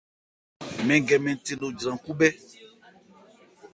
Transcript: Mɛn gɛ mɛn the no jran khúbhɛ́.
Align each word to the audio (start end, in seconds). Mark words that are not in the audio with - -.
Mɛn 0.85 1.01
gɛ 1.07 1.15
mɛn 1.23 1.37
the 1.45 1.53
no 1.59 1.67
jran 1.79 1.97
khúbhɛ́. 2.03 2.31